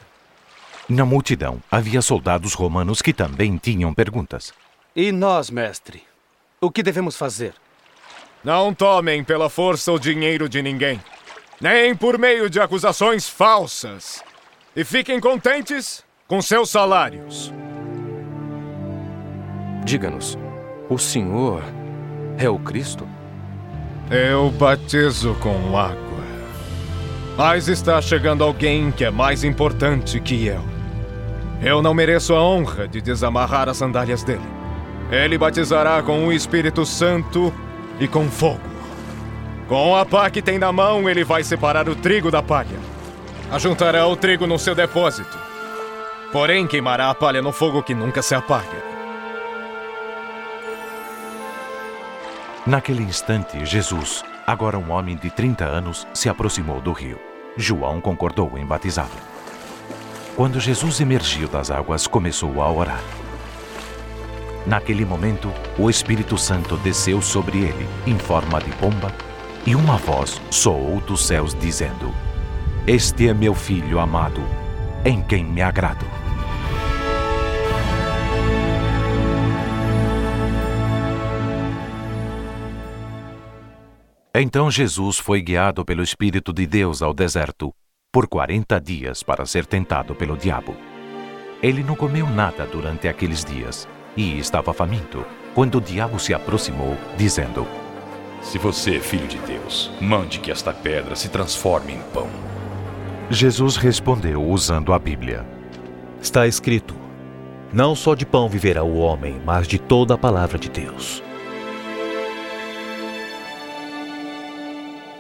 Na 0.88 1.06
multidão 1.06 1.62
havia 1.70 2.02
soldados 2.02 2.54
romanos 2.54 3.02
que 3.02 3.12
também 3.12 3.58
tinham 3.58 3.94
perguntas. 3.94 4.54
E 4.96 5.12
nós, 5.12 5.50
mestre? 5.50 6.02
O 6.62 6.72
que 6.72 6.82
devemos 6.82 7.18
fazer? 7.18 7.54
Não 8.46 8.74
tomem 8.74 9.22
pela 9.22 9.50
força 9.50 9.92
o 9.92 10.00
dinheiro 10.00 10.48
de 10.48 10.62
ninguém, 10.62 11.02
nem 11.60 11.94
por 11.94 12.18
meio 12.18 12.50
de 12.50 12.62
acusações 12.62 13.28
falsas. 13.28 14.24
E 14.74 14.86
fiquem 14.86 15.20
contentes 15.20 16.02
com 16.30 16.42
seus 16.42 16.70
salários. 16.70 17.54
Diga-nos, 19.84 20.38
o 20.90 20.98
senhor 20.98 21.62
é 22.40 22.50
o 22.50 22.58
Cristo? 22.58 23.06
Eu 24.10 24.50
batizo 24.50 25.36
com 25.36 25.78
água. 25.78 26.00
Mas 27.38 27.68
está 27.68 28.02
chegando 28.02 28.46
alguém 28.46 28.92
que 28.92 29.04
é 29.04 29.12
mais 29.12 29.44
importante 29.44 30.20
que 30.22 30.48
eu. 30.48 30.62
Eu 31.62 31.82
não 31.82 31.94
mereço 31.94 32.34
a 32.34 32.42
honra 32.42 32.88
de 32.88 33.02
desamarrar 33.02 33.68
as 33.68 33.76
sandálias 33.76 34.24
dele. 34.24 34.48
Ele 35.12 35.38
batizará 35.38 36.02
com 36.02 36.28
o 36.28 36.32
Espírito 36.32 36.86
Santo 36.86 37.54
e 38.00 38.08
com 38.08 38.30
fogo. 38.30 38.62
Com 39.68 39.96
a 39.98 40.06
pá 40.06 40.30
que 40.30 40.42
tem 40.42 40.58
na 40.58 40.72
mão, 40.72 41.10
ele 41.10 41.26
vai 41.26 41.44
separar 41.44 41.90
o 41.90 41.96
trigo 41.96 42.32
da 42.32 42.42
palha. 42.42 42.80
Ajuntará 43.52 44.08
o 44.08 44.16
trigo 44.16 44.48
no 44.48 44.58
seu 44.58 44.74
depósito. 44.74 45.38
Porém, 46.32 46.66
queimará 46.66 47.10
a 47.10 47.16
palha 47.16 47.42
no 47.42 47.52
fogo 47.52 47.84
que 47.84 47.94
nunca 47.94 48.22
se 48.22 48.34
apaga. 48.34 48.89
Naquele 52.68 53.02
instante, 53.04 53.66
Jesus, 53.66 54.24
agora 54.46 54.78
um 54.78 54.92
homem 54.92 55.16
de 55.16 55.30
30 55.30 55.64
anos, 55.64 56.06
se 56.14 56.28
aproximou 56.28 56.82
do 56.82 56.92
rio. 56.92 57.18
João 57.56 58.02
concordou 58.02 58.58
em 58.58 58.66
batizá-lo. 58.66 59.10
Quando 60.36 60.60
Jesus 60.60 61.00
emergiu 61.00 61.48
das 61.48 61.72
águas, 61.72 62.06
começou 62.06 62.62
a 62.62 62.70
orar. 62.72 63.02
Naquele 64.66 65.06
momento, 65.06 65.52
o 65.78 65.90
Espírito 65.90 66.38
Santo 66.38 66.76
desceu 66.78 67.22
sobre 67.22 67.60
ele, 67.60 67.88
em 68.06 68.20
forma 68.20 68.60
de 68.60 68.72
pomba, 68.72 69.12
e 69.66 69.74
uma 69.74 69.98
voz 69.98 70.42
soou 70.52 71.00
dos 71.02 71.26
céus 71.26 71.56
dizendo: 71.56 72.14
Este 72.86 73.30
é 73.30 73.34
meu 73.34 73.56
filho 73.56 74.00
amado, 74.00 74.44
em 75.06 75.22
quem 75.22 75.46
me 75.46 75.62
agrado. 75.62 76.06
Então 84.42 84.72
Jesus 84.72 85.18
foi 85.18 85.42
guiado 85.42 85.84
pelo 85.84 86.02
Espírito 86.02 86.54
de 86.54 86.66
Deus 86.66 87.02
ao 87.02 87.14
deserto 87.14 87.74
por 88.10 88.26
quarenta 88.26 88.80
dias 88.80 89.22
para 89.22 89.46
ser 89.46 89.66
tentado 89.66 90.16
pelo 90.16 90.38
diabo. 90.38 90.78
Ele 91.62 91.84
não 91.84 91.94
comeu 91.94 92.26
nada 92.26 92.66
durante 92.66 93.10
aqueles 93.10 93.44
dias 93.44 93.86
e 94.16 94.40
estava 94.40 94.72
faminto 94.72 95.26
quando 95.54 95.78
o 95.78 95.82
diabo 95.82 96.18
se 96.18 96.34
aproximou, 96.34 96.96
dizendo: 97.18 97.68
Se 98.42 98.58
você 98.58 98.96
é 98.96 99.00
filho 99.02 99.28
de 99.28 99.40
Deus, 99.40 99.92
mande 100.00 100.40
que 100.40 100.52
esta 100.52 100.72
pedra 100.72 101.18
se 101.18 101.28
transforme 101.28 101.96
em 101.96 102.02
pão. 102.14 102.30
Jesus 103.30 103.76
respondeu 103.76 104.42
usando 104.42 104.94
a 104.94 105.00
Bíblia: 105.00 105.46
Está 106.22 106.48
escrito: 106.48 106.96
Não 107.74 107.94
só 107.94 108.16
de 108.16 108.26
pão 108.26 108.48
viverá 108.48 108.84
o 108.84 109.00
homem, 109.00 109.42
mas 109.46 109.68
de 109.68 109.78
toda 109.78 110.14
a 110.14 110.18
palavra 110.18 110.58
de 110.58 110.70
Deus. 110.70 111.22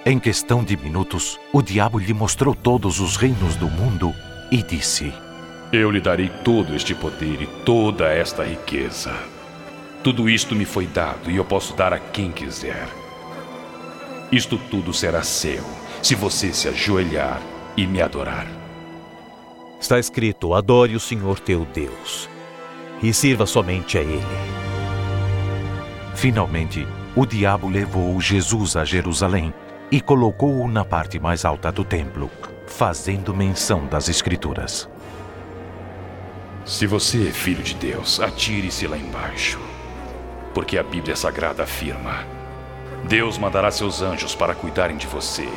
Em 0.09 0.17
questão 0.17 0.63
de 0.63 0.75
minutos, 0.75 1.39
o 1.53 1.61
diabo 1.61 1.99
lhe 1.99 2.15
mostrou 2.15 2.55
todos 2.55 2.99
os 2.99 3.15
reinos 3.15 3.55
do 3.55 3.69
mundo 3.69 4.11
e 4.49 4.63
disse: 4.63 5.13
Eu 5.71 5.91
lhe 5.91 6.01
darei 6.01 6.29
todo 6.43 6.75
este 6.75 6.95
poder 6.95 7.43
e 7.43 7.45
toda 7.63 8.11
esta 8.11 8.43
riqueza. 8.43 9.13
Tudo 10.03 10.27
isto 10.27 10.55
me 10.55 10.65
foi 10.65 10.87
dado 10.87 11.29
e 11.29 11.35
eu 11.35 11.45
posso 11.45 11.75
dar 11.75 11.93
a 11.93 11.99
quem 11.99 12.31
quiser. 12.31 12.87
Isto 14.31 14.57
tudo 14.57 14.91
será 14.95 15.21
seu, 15.21 15.63
se 16.01 16.15
você 16.15 16.51
se 16.53 16.67
ajoelhar 16.67 17.39
e 17.77 17.85
me 17.85 18.01
adorar. 18.01 18.47
Está 19.79 19.99
escrito: 19.99 20.55
Adore 20.55 20.95
o 20.95 20.99
Senhor 20.99 21.39
teu 21.39 21.65
Deus 21.65 22.27
e 23.03 23.13
sirva 23.13 23.45
somente 23.45 23.95
a 23.95 24.01
Ele. 24.01 24.25
Finalmente, 26.15 26.87
o 27.15 27.27
diabo 27.27 27.69
levou 27.69 28.19
Jesus 28.19 28.75
a 28.75 28.83
Jerusalém 28.83 29.53
e 29.91 29.99
colocou-o 29.99 30.67
na 30.67 30.85
parte 30.85 31.19
mais 31.19 31.45
alta 31.45 31.71
do 31.71 31.83
templo, 31.83 32.29
fazendo 32.67 33.33
menção 33.33 33.85
das 33.87 34.07
Escrituras. 34.07 34.87
Se 36.65 36.85
você 36.85 37.27
é 37.27 37.31
filho 37.31 37.63
de 37.63 37.73
Deus, 37.73 38.19
atire-se 38.19 38.85
lá 38.85 38.97
embaixo. 38.97 39.59
Porque 40.53 40.77
a 40.77 40.83
Bíblia 40.83 41.15
Sagrada 41.15 41.63
afirma: 41.63 42.25
Deus 43.07 43.37
mandará 43.37 43.71
seus 43.71 44.01
anjos 44.01 44.35
para 44.35 44.53
cuidarem 44.53 44.97
de 44.97 45.07
você 45.07 45.49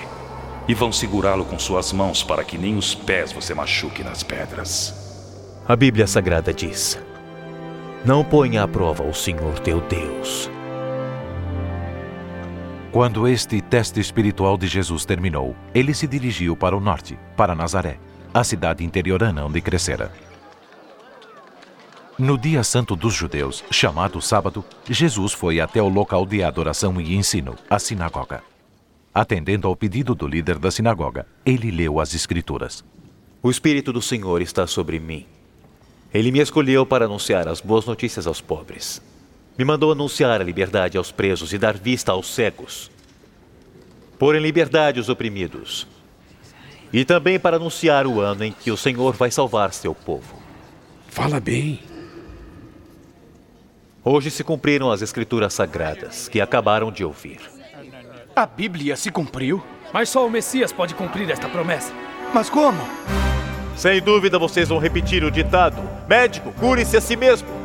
e 0.66 0.74
vão 0.74 0.92
segurá-lo 0.92 1.44
com 1.44 1.58
suas 1.58 1.92
mãos 1.92 2.22
para 2.22 2.44
que 2.44 2.56
nem 2.56 2.76
os 2.76 2.94
pés 2.94 3.32
você 3.32 3.52
machuque 3.54 4.02
nas 4.02 4.22
pedras. 4.22 4.94
A 5.68 5.76
Bíblia 5.76 6.06
Sagrada 6.06 6.52
diz: 6.52 6.98
Não 8.04 8.24
ponha 8.24 8.62
à 8.62 8.68
prova 8.68 9.02
o 9.04 9.12
Senhor 9.12 9.58
teu 9.58 9.80
Deus. 9.82 10.50
Quando 12.92 13.26
este 13.26 13.62
teste 13.62 14.00
espiritual 14.00 14.58
de 14.58 14.66
Jesus 14.66 15.06
terminou, 15.06 15.56
ele 15.74 15.94
se 15.94 16.06
dirigiu 16.06 16.54
para 16.54 16.76
o 16.76 16.80
norte, 16.80 17.18
para 17.34 17.54
Nazaré, 17.54 17.98
a 18.34 18.44
cidade 18.44 18.84
interiorana 18.84 19.46
onde 19.46 19.62
crescera. 19.62 20.12
No 22.18 22.36
dia 22.36 22.62
santo 22.62 22.94
dos 22.94 23.14
judeus, 23.14 23.64
chamado 23.70 24.20
sábado, 24.20 24.62
Jesus 24.86 25.32
foi 25.32 25.58
até 25.58 25.80
o 25.80 25.88
local 25.88 26.26
de 26.26 26.42
adoração 26.42 27.00
e 27.00 27.16
ensino, 27.16 27.56
a 27.70 27.78
sinagoga. 27.78 28.42
Atendendo 29.14 29.66
ao 29.66 29.74
pedido 29.74 30.14
do 30.14 30.26
líder 30.26 30.58
da 30.58 30.70
sinagoga, 30.70 31.26
ele 31.46 31.70
leu 31.70 31.98
as 31.98 32.12
Escrituras. 32.12 32.84
O 33.42 33.50
Espírito 33.50 33.90
do 33.90 34.02
Senhor 34.02 34.42
está 34.42 34.66
sobre 34.66 35.00
mim. 35.00 35.24
Ele 36.12 36.30
me 36.30 36.40
escolheu 36.40 36.84
para 36.84 37.06
anunciar 37.06 37.48
as 37.48 37.62
boas 37.62 37.86
notícias 37.86 38.26
aos 38.26 38.42
pobres. 38.42 39.00
Me 39.56 39.64
mandou 39.64 39.92
anunciar 39.92 40.40
a 40.40 40.44
liberdade 40.44 40.96
aos 40.96 41.12
presos 41.12 41.52
e 41.52 41.58
dar 41.58 41.76
vista 41.76 42.12
aos 42.12 42.26
cegos. 42.34 42.90
Pôr 44.18 44.34
em 44.34 44.40
liberdade 44.40 44.98
os 44.98 45.08
oprimidos. 45.08 45.86
E 46.92 47.04
também 47.04 47.38
para 47.38 47.56
anunciar 47.56 48.06
o 48.06 48.20
ano 48.20 48.44
em 48.44 48.52
que 48.52 48.70
o 48.70 48.76
Senhor 48.76 49.14
vai 49.14 49.30
salvar 49.30 49.72
seu 49.72 49.94
povo. 49.94 50.40
Fala 51.08 51.40
bem. 51.40 51.80
Hoje 54.04 54.30
se 54.30 54.42
cumpriram 54.42 54.90
as 54.90 55.02
escrituras 55.02 55.52
sagradas 55.52 56.28
que 56.28 56.40
acabaram 56.40 56.90
de 56.90 57.04
ouvir. 57.04 57.40
A 58.34 58.46
Bíblia 58.46 58.96
se 58.96 59.10
cumpriu? 59.10 59.62
Mas 59.92 60.08
só 60.08 60.26
o 60.26 60.30
Messias 60.30 60.72
pode 60.72 60.94
cumprir 60.94 61.30
esta 61.30 61.48
promessa. 61.48 61.92
Mas 62.32 62.48
como? 62.48 62.80
Sem 63.76 64.00
dúvida 64.00 64.38
vocês 64.38 64.70
vão 64.70 64.78
repetir 64.78 65.22
o 65.22 65.30
ditado: 65.30 65.82
médico, 66.08 66.52
cure-se 66.52 66.96
a 66.96 67.00
si 67.00 67.14
mesmo. 67.14 67.61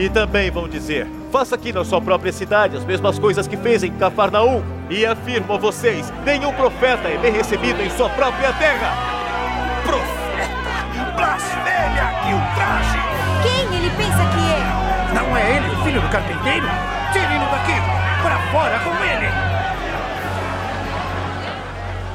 E 0.00 0.08
também 0.08 0.50
vão 0.50 0.66
dizer: 0.66 1.06
faça 1.30 1.56
aqui 1.56 1.74
na 1.74 1.84
sua 1.84 2.00
própria 2.00 2.32
cidade 2.32 2.74
as 2.74 2.86
mesmas 2.86 3.18
coisas 3.18 3.46
que 3.46 3.54
fez 3.54 3.82
em 3.82 3.92
Cafarnaum. 3.92 4.62
E 4.88 5.04
afirmo 5.04 5.52
a 5.52 5.58
vocês: 5.58 6.10
nenhum 6.24 6.54
profeta 6.54 7.06
é 7.06 7.18
bem 7.18 7.30
recebido 7.30 7.82
em 7.82 7.90
sua 7.90 8.08
própria 8.08 8.50
terra. 8.54 8.96
Profeta! 9.84 11.12
Blasfêmia! 11.14 12.06
Que 12.22 12.32
ultraje! 12.32 12.98
Quem 13.42 13.76
ele 13.76 13.90
pensa 13.90 14.24
que 14.32 14.40
é? 14.40 15.14
Não 15.14 15.36
é 15.36 15.56
ele 15.56 15.68
o 15.68 15.84
filho 15.84 16.00
do 16.00 16.08
carpinteiro? 16.08 16.66
Tirem-no 17.12 17.44
daqui! 17.50 17.74
Para 18.22 18.38
fora 18.52 18.78
com 18.78 19.04
ele! 19.04 19.28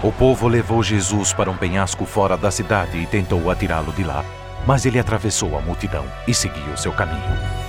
O 0.02 0.12
povo 0.12 0.48
levou 0.48 0.82
Jesus 0.82 1.34
para 1.34 1.52
um 1.52 1.58
penhasco 1.58 2.04
fora 2.04 2.36
da 2.36 2.50
cidade 2.50 2.98
e 2.98 3.06
tentou 3.06 3.50
atirá-lo 3.52 3.92
de 3.94 4.04
lá, 4.04 4.26
mas 4.68 4.86
ele 4.86 5.00
atravessou 5.00 5.58
a 5.58 5.62
multidão 5.62 6.06
e 6.28 6.34
seguiu 6.34 6.76
seu 6.78 6.92
caminho. 6.92 7.66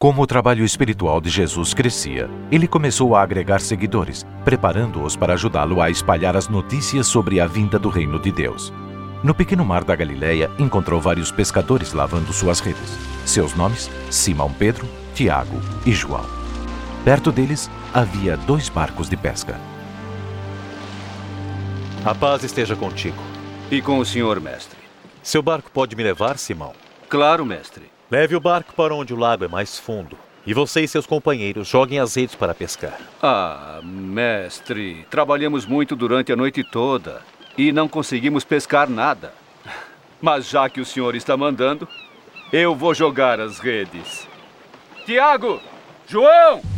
Como 0.00 0.22
o 0.22 0.26
trabalho 0.28 0.64
espiritual 0.64 1.20
de 1.20 1.28
Jesus 1.28 1.74
crescia, 1.74 2.30
ele 2.52 2.68
começou 2.68 3.16
a 3.16 3.22
agregar 3.22 3.60
seguidores, 3.60 4.24
preparando-os 4.44 5.16
para 5.16 5.34
ajudá-lo 5.34 5.82
a 5.82 5.90
espalhar 5.90 6.36
as 6.36 6.46
notícias 6.46 7.08
sobre 7.08 7.40
a 7.40 7.48
vinda 7.48 7.80
do 7.80 7.88
reino 7.88 8.16
de 8.20 8.30
Deus. 8.30 8.72
No 9.24 9.34
pequeno 9.34 9.64
mar 9.64 9.82
da 9.82 9.96
Galileia, 9.96 10.48
encontrou 10.56 11.00
vários 11.00 11.32
pescadores 11.32 11.92
lavando 11.92 12.32
suas 12.32 12.60
redes. 12.60 12.96
Seus 13.26 13.56
nomes: 13.56 13.90
Simão 14.08 14.52
Pedro, 14.52 14.86
Tiago 15.14 15.60
e 15.84 15.90
João. 15.90 16.24
Perto 17.04 17.32
deles 17.32 17.68
havia 17.98 18.36
dois 18.36 18.68
barcos 18.68 19.10
de 19.10 19.16
pesca. 19.16 19.58
A 22.04 22.14
paz 22.14 22.44
esteja 22.44 22.76
contigo. 22.76 23.20
E 23.72 23.82
com 23.82 23.98
o 23.98 24.04
senhor, 24.04 24.40
mestre. 24.40 24.78
Seu 25.20 25.42
barco 25.42 25.68
pode 25.68 25.96
me 25.96 26.04
levar, 26.04 26.38
Simão? 26.38 26.72
Claro, 27.08 27.44
mestre. 27.44 27.90
Leve 28.08 28.36
o 28.36 28.40
barco 28.40 28.72
para 28.72 28.94
onde 28.94 29.12
o 29.12 29.16
lago 29.16 29.44
é 29.44 29.48
mais 29.48 29.80
fundo. 29.80 30.16
E 30.46 30.54
você 30.54 30.82
e 30.82 30.88
seus 30.88 31.06
companheiros 31.06 31.66
joguem 31.66 31.98
as 31.98 32.14
redes 32.14 32.36
para 32.36 32.54
pescar. 32.54 32.96
Ah, 33.20 33.80
mestre, 33.82 35.04
trabalhamos 35.10 35.66
muito 35.66 35.96
durante 35.96 36.32
a 36.32 36.36
noite 36.36 36.62
toda 36.62 37.20
e 37.58 37.72
não 37.72 37.88
conseguimos 37.88 38.44
pescar 38.44 38.88
nada. 38.88 39.34
Mas 40.22 40.48
já 40.48 40.70
que 40.70 40.80
o 40.80 40.86
senhor 40.86 41.16
está 41.16 41.36
mandando, 41.36 41.88
eu 42.52 42.76
vou 42.76 42.94
jogar 42.94 43.40
as 43.40 43.58
redes. 43.58 44.28
Tiago! 45.04 45.60
João! 46.06 46.77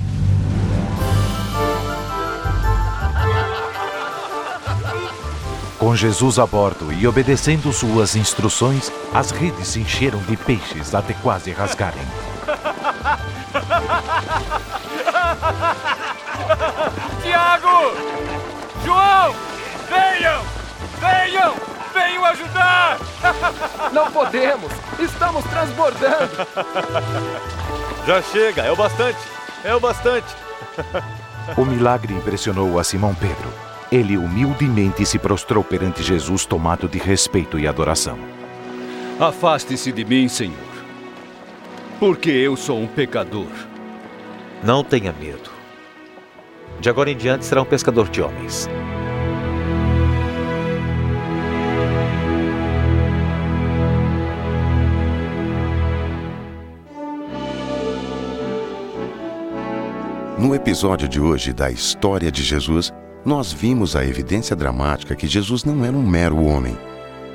Com 5.80 5.96
Jesus 5.96 6.38
a 6.38 6.46
bordo 6.46 6.92
e 6.92 7.08
obedecendo 7.08 7.72
suas 7.72 8.14
instruções, 8.14 8.92
as 9.14 9.30
redes 9.30 9.68
se 9.68 9.80
encheram 9.80 10.18
de 10.18 10.36
peixes 10.36 10.94
até 10.94 11.14
quase 11.14 11.52
rasgarem. 11.52 12.02
Tiago! 17.22 17.94
João! 18.84 19.34
Venham! 19.88 20.42
Venham! 21.00 21.54
Venham 21.94 22.26
ajudar! 22.26 22.98
Não 23.90 24.12
podemos! 24.12 24.70
Estamos 24.98 25.42
transbordando! 25.46 26.46
Já 28.06 28.20
chega, 28.20 28.64
é 28.64 28.70
o 28.70 28.76
bastante! 28.76 29.18
É 29.64 29.74
o 29.74 29.80
bastante! 29.80 30.36
O 31.56 31.64
milagre 31.64 32.12
impressionou 32.12 32.78
a 32.78 32.84
Simão 32.84 33.14
Pedro. 33.14 33.69
Ele 33.90 34.16
humildemente 34.16 35.04
se 35.04 35.18
prostrou 35.18 35.64
perante 35.64 36.00
Jesus, 36.00 36.46
tomado 36.46 36.88
de 36.88 36.98
respeito 36.98 37.58
e 37.58 37.66
adoração. 37.66 38.16
Afaste-se 39.18 39.90
de 39.90 40.04
mim, 40.04 40.28
Senhor, 40.28 40.54
porque 41.98 42.30
eu 42.30 42.56
sou 42.56 42.78
um 42.80 42.86
pecador. 42.86 43.50
Não 44.62 44.84
tenha 44.84 45.12
medo. 45.12 45.50
De 46.80 46.88
agora 46.88 47.10
em 47.10 47.16
diante 47.16 47.44
será 47.44 47.62
um 47.62 47.64
pescador 47.64 48.08
de 48.08 48.22
homens. 48.22 48.68
No 60.38 60.54
episódio 60.54 61.08
de 61.08 61.20
hoje 61.20 61.52
da 61.52 61.70
História 61.70 62.30
de 62.30 62.42
Jesus, 62.42 62.90
nós 63.24 63.52
vimos 63.52 63.94
a 63.94 64.04
evidência 64.04 64.56
dramática 64.56 65.14
que 65.14 65.26
Jesus 65.26 65.64
não 65.64 65.84
era 65.84 65.96
um 65.96 66.02
mero 66.02 66.42
homem. 66.42 66.76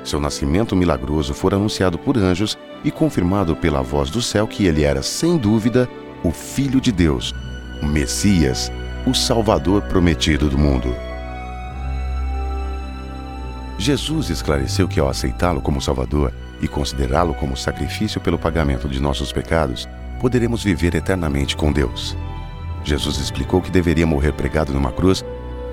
Seu 0.04 0.20
nascimento 0.20 0.74
milagroso 0.74 1.32
foi 1.32 1.54
anunciado 1.54 1.98
por 1.98 2.16
anjos 2.16 2.58
e 2.84 2.90
confirmado 2.90 3.54
pela 3.56 3.82
voz 3.82 4.10
do 4.10 4.20
céu 4.20 4.46
que 4.46 4.66
ele 4.66 4.82
era, 4.82 5.02
sem 5.02 5.36
dúvida, 5.36 5.88
o 6.24 6.30
Filho 6.30 6.80
de 6.80 6.90
Deus, 6.90 7.32
o 7.82 7.86
Messias, 7.86 8.70
o 9.06 9.14
Salvador 9.14 9.82
prometido 9.82 10.48
do 10.48 10.58
mundo. 10.58 10.94
Jesus 13.78 14.30
esclareceu 14.30 14.88
que 14.88 14.98
ao 14.98 15.08
aceitá-lo 15.08 15.60
como 15.60 15.80
Salvador 15.80 16.32
e 16.60 16.66
considerá-lo 16.66 17.34
como 17.34 17.56
sacrifício 17.56 18.20
pelo 18.20 18.38
pagamento 18.38 18.88
de 18.88 18.98
nossos 19.00 19.32
pecados, 19.32 19.88
poderemos 20.20 20.64
viver 20.64 20.94
eternamente 20.94 21.56
com 21.56 21.70
Deus. 21.70 22.16
Jesus 22.82 23.18
explicou 23.18 23.60
que 23.60 23.70
deveria 23.70 24.06
morrer 24.06 24.32
pregado 24.32 24.72
numa 24.72 24.92
cruz 24.92 25.24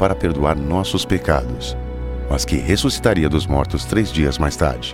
para 0.04 0.14
perdoar 0.14 0.58
nossos 0.58 1.06
pecados, 1.06 1.78
mas 2.30 2.44
que 2.44 2.58
ressuscitaria 2.58 3.30
dos 3.30 3.48
mortos 3.48 3.86
três 3.86 4.12
dias 4.12 4.38
mais 4.38 4.58
tarde. 4.58 4.94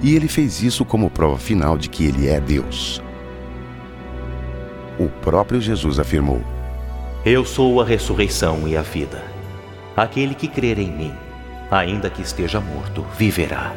E 0.00 0.14
ele 0.14 0.28
fez 0.28 0.62
isso 0.62 0.84
como 0.84 1.10
prova 1.10 1.36
final 1.36 1.76
de 1.76 1.88
que 1.88 2.04
ele 2.04 2.28
é 2.28 2.38
Deus. 2.38 3.02
O 5.00 5.08
próprio 5.08 5.60
Jesus 5.60 5.98
afirmou: 5.98 6.40
Eu 7.24 7.44
sou 7.44 7.80
a 7.80 7.84
ressurreição 7.84 8.68
e 8.68 8.76
a 8.76 8.82
vida. 8.82 9.20
Aquele 9.96 10.36
que 10.36 10.46
crer 10.46 10.78
em 10.78 10.96
mim, 10.96 11.12
ainda 11.68 12.08
que 12.08 12.22
esteja 12.22 12.60
morto, 12.60 13.04
viverá. 13.18 13.74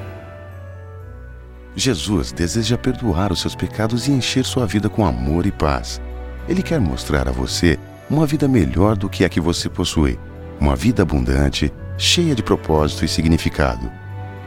Jesus 1.76 2.32
deseja 2.32 2.78
perdoar 2.78 3.32
os 3.32 3.42
seus 3.42 3.56
pecados 3.56 4.08
e 4.08 4.12
encher 4.12 4.46
sua 4.46 4.68
vida 4.68 4.88
com 4.88 5.04
amor 5.04 5.48
e 5.48 5.52
paz. 5.52 6.00
Ele 6.48 6.62
quer 6.62 6.80
mostrar 6.80 7.28
a 7.28 7.32
você 7.32 7.80
uma 8.10 8.26
vida 8.26 8.48
melhor 8.48 8.96
do 8.96 9.10
que 9.10 9.26
a 9.26 9.30
que 9.30 9.40
você 9.40 9.68
possui, 9.68 10.20
uma 10.60 10.76
vida 10.76 11.02
abundante, 11.02 11.74
cheia 11.98 12.36
de 12.36 12.44
propósito 12.44 13.04
e 13.04 13.08
significado. 13.08 13.92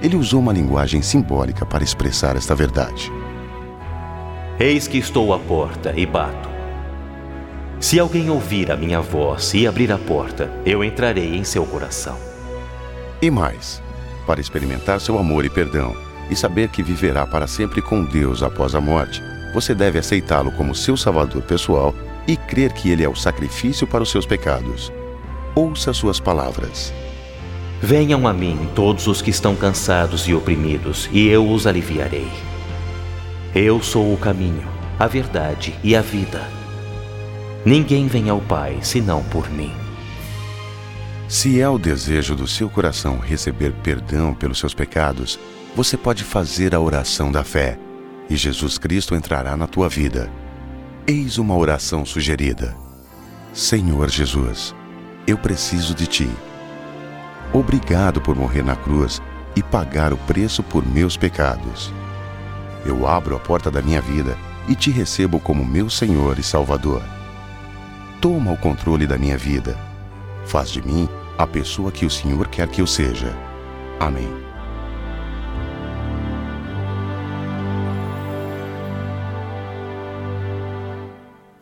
Ele 0.01 0.17
usou 0.17 0.41
uma 0.41 0.53
linguagem 0.53 1.03
simbólica 1.03 1.67
para 1.67 1.83
expressar 1.83 2.37
esta 2.37 2.55
verdade. 2.55 3.11
Eis 4.61 4.87
que 4.87 4.99
estou 4.99 5.33
à 5.33 5.39
porta 5.39 5.93
e 5.97 6.07
bato. 6.07 6.49
Se 7.81 7.99
alguém 7.99 8.31
ouvir 8.31 8.71
a 8.71 8.77
minha 8.77 9.01
voz 9.01 9.55
e 9.55 9.67
abrir 9.67 9.91
a 9.93 9.99
porta, 9.99 10.51
eu 10.65 10.83
entrarei 10.83 11.37
em 11.37 11.45
seu 11.45 11.65
coração. 11.65 12.17
E 13.21 13.31
mais, 13.31 13.83
para 14.27 14.41
experimentar 14.41 15.01
seu 15.01 15.19
amor 15.19 15.45
e 15.45 15.51
perdão 15.51 15.97
e 16.31 16.37
saber 16.37 16.69
que 16.69 16.83
viverá 16.83 17.27
para 17.27 17.47
sempre 17.47 17.81
com 17.81 18.05
Deus 18.05 18.43
após 18.43 18.75
a 18.75 18.81
morte, 18.81 19.23
você 19.55 19.75
deve 19.75 19.99
aceitá-lo 19.99 20.53
como 20.53 20.75
seu 20.75 20.97
salvador 20.97 21.43
pessoal 21.43 21.95
e 22.29 22.37
crer 22.37 22.75
que 22.75 22.91
ele 22.91 23.03
é 23.03 23.09
o 23.09 23.17
sacrifício 23.17 23.87
para 23.87 24.03
os 24.03 24.11
seus 24.11 24.27
pecados. 24.27 24.93
Ouça 25.55 25.95
suas 25.95 26.21
palavras. 26.21 26.93
Venham 27.81 28.29
a 28.29 28.35
mim 28.35 28.69
todos 28.75 29.07
os 29.07 29.23
que 29.23 29.31
estão 29.31 29.57
cansados 29.57 30.29
e 30.29 30.35
oprimidos, 30.35 31.09
e 31.11 31.27
eu 31.27 31.51
os 31.51 31.67
aliviarei. 31.67 32.29
Eu 33.55 33.83
sou 33.83 34.13
o 34.13 34.17
caminho, 34.19 34.69
a 34.99 35.07
verdade 35.07 35.75
e 35.83 35.97
a 35.97 36.03
vida. 36.03 36.47
Ninguém 37.65 38.07
vem 38.07 38.29
ao 38.29 38.41
Pai 38.41 38.79
senão 38.83 39.23
por 39.25 39.49
mim. 39.51 39.73
Se 41.29 41.61
é 41.61 41.69
o 41.69 41.79
desejo 41.79 42.35
do 42.35 42.47
seu 42.47 42.69
coração 42.69 43.19
receber 43.19 43.73
perdão 43.83 44.35
pelos 44.35 44.59
seus 44.59 44.75
pecados, 44.75 45.39
você 45.75 45.97
pode 45.97 46.25
fazer 46.25 46.75
a 46.75 46.81
oração 46.81 47.33
da 47.33 47.45
fé 47.45 47.79
e 48.29 48.37
Jesus 48.37 48.77
Cristo 48.77 49.15
entrará 49.15 49.57
na 49.57 49.67
tua 49.67 49.89
vida. 49.89 50.31
Eis 51.11 51.39
uma 51.39 51.57
oração 51.57 52.05
sugerida: 52.05 52.77
Senhor 53.55 54.11
Jesus, 54.11 54.75
eu 55.27 55.39
preciso 55.39 55.95
de 55.95 56.07
ti. 56.07 56.29
Obrigado 57.51 58.21
por 58.21 58.37
morrer 58.37 58.63
na 58.63 58.77
cruz 58.77 59.23
e 59.57 59.63
pagar 59.63 60.13
o 60.13 60.19
preço 60.19 60.63
por 60.63 60.87
meus 60.87 61.17
pecados. 61.17 61.91
Eu 62.85 63.07
abro 63.07 63.35
a 63.35 63.39
porta 63.41 63.71
da 63.71 63.81
minha 63.81 64.03
vida 64.03 64.37
e 64.69 64.75
te 64.75 64.91
recebo 64.91 65.41
como 65.41 65.65
meu 65.65 65.89
Senhor 65.89 66.39
e 66.39 66.43
Salvador. 66.43 67.03
Toma 68.21 68.53
o 68.53 68.59
controle 68.59 69.07
da 69.07 69.17
minha 69.17 69.39
vida. 69.39 69.79
Faz 70.45 70.69
de 70.69 70.87
mim 70.87 71.09
a 71.39 71.47
pessoa 71.47 71.91
que 71.91 72.05
o 72.05 72.11
Senhor 72.11 72.49
quer 72.49 72.69
que 72.69 72.83
eu 72.83 72.87
seja. 72.87 73.35
Amém. 73.99 74.29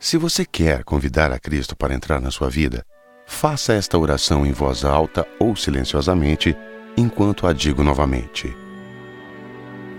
Se 0.07 0.17
você 0.17 0.45
quer 0.45 0.85
convidar 0.85 1.33
a 1.33 1.39
Cristo 1.41 1.75
para 1.75 1.93
entrar 1.93 2.21
na 2.21 2.31
sua 2.31 2.49
vida, 2.49 2.87
faça 3.27 3.73
esta 3.73 3.99
oração 3.99 4.47
em 4.47 4.53
voz 4.53 4.85
alta 4.85 5.27
ou 5.37 5.57
silenciosamente, 5.57 6.57
enquanto 6.97 7.45
a 7.45 7.53
digo 7.53 7.83
novamente. 7.83 8.57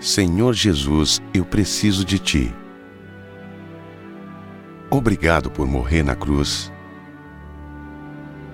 Senhor 0.00 0.54
Jesus, 0.54 1.20
eu 1.34 1.44
preciso 1.44 2.06
de 2.06 2.18
ti. 2.18 2.54
Obrigado 4.88 5.50
por 5.50 5.66
morrer 5.66 6.02
na 6.02 6.16
cruz 6.16 6.72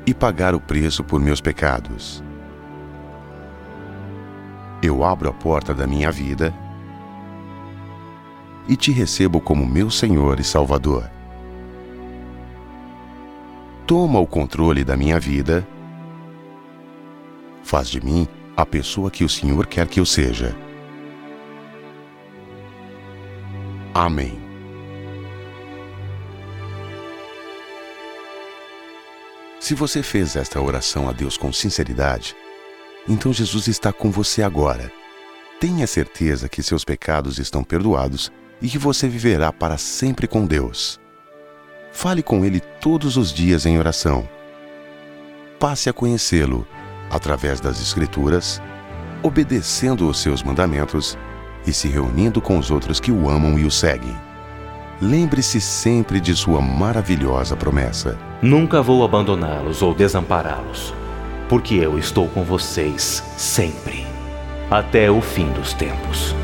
e 0.04 0.12
pagar 0.12 0.56
o 0.56 0.60
preço 0.60 1.04
por 1.04 1.20
meus 1.20 1.40
pecados. 1.40 2.20
Eu 4.82 5.04
abro 5.04 5.28
a 5.28 5.32
porta 5.32 5.72
da 5.72 5.86
minha 5.86 6.10
vida 6.10 6.52
e 8.66 8.74
te 8.74 8.90
recebo 8.90 9.40
como 9.40 9.64
meu 9.64 9.88
Senhor 9.88 10.40
e 10.40 10.44
Salvador 10.44 11.13
toma 13.86 14.18
o 14.18 14.26
controle 14.26 14.84
da 14.84 14.96
minha 14.96 15.20
vida, 15.20 15.66
faz 17.62 17.88
de 17.88 18.04
mim 18.04 18.26
a 18.56 18.64
pessoa 18.64 19.10
que 19.10 19.24
o 19.24 19.28
Senhor 19.28 19.66
quer 19.66 19.86
que 19.86 20.00
eu 20.00 20.06
seja. 20.06 20.56
Amém. 23.92 24.38
Se 29.60 29.74
você 29.74 30.02
fez 30.02 30.36
esta 30.36 30.60
oração 30.60 31.08
a 31.08 31.12
Deus 31.12 31.36
com 31.36 31.52
sinceridade, 31.52 32.36
então 33.08 33.32
Jesus 33.32 33.66
está 33.66 33.92
com 33.92 34.10
você 34.10 34.42
agora. 34.42 34.92
Tenha 35.60 35.86
certeza 35.86 36.48
que 36.48 36.62
seus 36.62 36.84
pecados 36.84 37.38
estão 37.38 37.64
perdoados 37.64 38.30
e 38.60 38.68
que 38.68 38.78
você 38.78 39.08
viverá 39.08 39.52
para 39.52 39.78
sempre 39.78 40.26
com 40.26 40.44
Deus. 40.44 41.00
Fale 41.94 42.24
com 42.24 42.44
Ele 42.44 42.58
todos 42.58 43.16
os 43.16 43.32
dias 43.32 43.64
em 43.64 43.78
oração. 43.78 44.28
Passe 45.60 45.88
a 45.88 45.92
conhecê-lo 45.92 46.66
através 47.08 47.60
das 47.60 47.80
Escrituras, 47.80 48.60
obedecendo 49.22 50.06
os 50.08 50.18
seus 50.18 50.42
mandamentos 50.42 51.16
e 51.64 51.72
se 51.72 51.88
reunindo 51.88 52.42
com 52.42 52.58
os 52.58 52.70
outros 52.70 52.98
que 52.98 53.12
o 53.12 53.30
amam 53.30 53.58
e 53.58 53.64
o 53.64 53.70
seguem. 53.70 54.14
Lembre-se 55.00 55.60
sempre 55.60 56.20
de 56.20 56.34
sua 56.34 56.60
maravilhosa 56.60 57.56
promessa. 57.56 58.18
Nunca 58.42 58.82
vou 58.82 59.04
abandoná-los 59.04 59.80
ou 59.80 59.94
desampará-los, 59.94 60.92
porque 61.48 61.76
eu 61.76 61.96
estou 61.96 62.28
com 62.28 62.42
vocês 62.42 63.22
sempre, 63.36 64.04
até 64.68 65.10
o 65.10 65.20
fim 65.22 65.48
dos 65.52 65.72
tempos. 65.72 66.34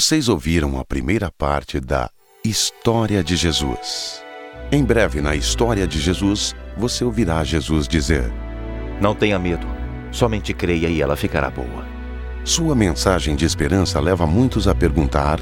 Vocês 0.00 0.28
ouviram 0.28 0.78
a 0.78 0.84
primeira 0.84 1.28
parte 1.28 1.80
da 1.80 2.08
História 2.44 3.20
de 3.20 3.34
Jesus. 3.34 4.22
Em 4.70 4.84
breve, 4.84 5.20
na 5.20 5.34
História 5.34 5.88
de 5.88 5.98
Jesus, 5.98 6.54
você 6.76 7.02
ouvirá 7.02 7.42
Jesus 7.42 7.88
dizer: 7.88 8.32
Não 9.00 9.12
tenha 9.12 9.40
medo, 9.40 9.66
somente 10.12 10.54
creia 10.54 10.86
e 10.86 11.02
ela 11.02 11.16
ficará 11.16 11.50
boa. 11.50 11.84
Sua 12.44 12.76
mensagem 12.76 13.34
de 13.34 13.44
esperança 13.44 13.98
leva 13.98 14.24
muitos 14.24 14.68
a 14.68 14.74
perguntar: 14.74 15.40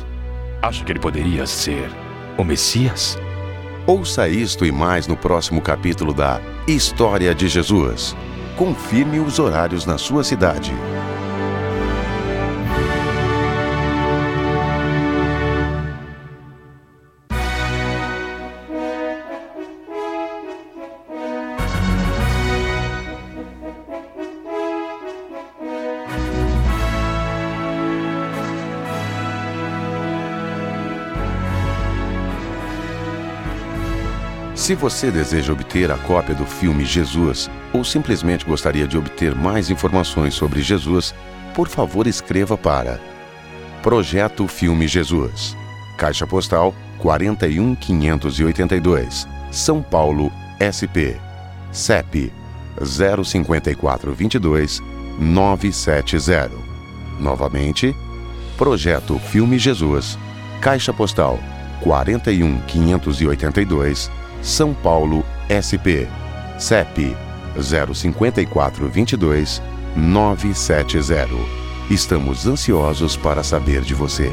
Acha 0.62 0.82
que 0.82 0.90
ele 0.90 1.00
poderia 1.00 1.46
ser 1.46 1.90
o 2.38 2.42
Messias? 2.42 3.18
Ouça 3.86 4.26
isto 4.26 4.64
e 4.64 4.72
mais 4.72 5.06
no 5.06 5.18
próximo 5.18 5.60
capítulo 5.60 6.14
da 6.14 6.40
História 6.66 7.34
de 7.34 7.46
Jesus. 7.46 8.16
Confirme 8.56 9.20
os 9.20 9.38
horários 9.38 9.84
na 9.84 9.98
sua 9.98 10.24
cidade. 10.24 10.72
Se 34.66 34.74
você 34.74 35.10
deseja 35.12 35.52
obter 35.52 35.92
a 35.92 35.96
cópia 35.96 36.34
do 36.34 36.44
filme 36.44 36.84
Jesus 36.84 37.48
ou 37.72 37.84
simplesmente 37.84 38.44
gostaria 38.44 38.84
de 38.84 38.98
obter 38.98 39.32
mais 39.32 39.70
informações 39.70 40.34
sobre 40.34 40.60
Jesus, 40.60 41.14
por 41.54 41.68
favor 41.68 42.08
escreva 42.08 42.58
para 42.58 42.98
Projeto 43.80 44.48
Filme 44.48 44.88
Jesus, 44.88 45.56
Caixa 45.96 46.26
Postal 46.26 46.74
41582, 46.98 49.28
São 49.52 49.80
Paulo, 49.80 50.32
SP, 50.58 51.14
CEP 51.70 52.32
05422 52.82 54.82
970. 55.16 56.50
Novamente, 57.20 57.94
Projeto 58.58 59.16
Filme 59.20 59.60
Jesus, 59.60 60.18
Caixa 60.60 60.92
Postal 60.92 61.38
41582, 61.84 64.10
são 64.46 64.72
Paulo, 64.72 65.24
SP, 65.50 66.06
CEP 66.56 67.16
05422 67.60 69.60
970. 69.96 71.28
Estamos 71.90 72.46
ansiosos 72.46 73.16
para 73.16 73.42
saber 73.42 73.82
de 73.82 73.92
você. 73.92 74.30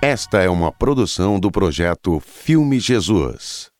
Esta 0.00 0.42
é 0.42 0.48
uma 0.48 0.70
produção 0.70 1.40
do 1.40 1.50
projeto 1.50 2.20
Filme 2.20 2.78
Jesus. 2.78 3.71